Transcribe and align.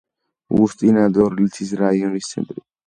უსტი-ნად-ორლიცის 0.61 1.77
რაიონის 1.85 2.35
ცენტრი. 2.37 2.69